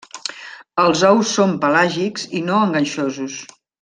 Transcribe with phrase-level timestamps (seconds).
[0.83, 3.37] Els ous són pelàgics i no enganxosos.